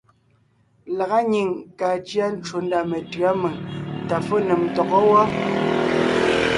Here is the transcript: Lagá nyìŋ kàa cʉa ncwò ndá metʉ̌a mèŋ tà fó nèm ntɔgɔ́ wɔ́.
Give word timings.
Lagá 0.97 1.19
nyìŋ 1.31 1.49
kàa 1.79 1.95
cʉa 2.07 2.25
ncwò 2.35 2.57
ndá 2.65 2.79
metʉ̌a 2.89 3.31
mèŋ 3.41 3.55
tà 4.07 4.15
fó 4.25 4.35
nèm 4.47 4.61
ntɔgɔ́ 4.67 5.01
wɔ́. 5.09 5.23